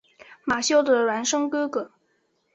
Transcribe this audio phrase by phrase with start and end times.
[0.45, 1.91] 马修的孪生哥哥。